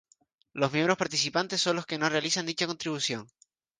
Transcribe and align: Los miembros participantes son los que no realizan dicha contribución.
Los 0.53 0.71
miembros 0.73 0.97
participantes 0.97 1.61
son 1.61 1.75
los 1.75 1.85
que 1.85 1.99
no 1.99 2.09
realizan 2.09 2.47
dicha 2.47 2.65
contribución. 2.65 3.27